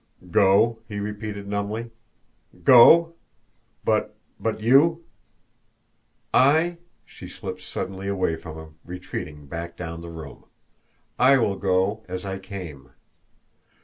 "Go?" 0.31 0.79
he 0.87 0.99
repeated 0.99 1.47
numbly. 1.47 1.91
"Go? 2.63 3.13
But 3.85 4.15
but 4.39 4.59
you?" 4.59 5.05
"I?" 6.33 6.79
She 7.05 7.27
slipped 7.27 7.61
suddenly 7.61 8.07
away 8.07 8.35
from 8.35 8.57
him, 8.57 8.75
retreating 8.83 9.45
back 9.45 9.77
down 9.77 10.01
the 10.01 10.09
room. 10.09 10.45
"I 11.19 11.37
will 11.37 11.55
go 11.55 12.03
as 12.09 12.25
I 12.25 12.39
came." 12.39 12.89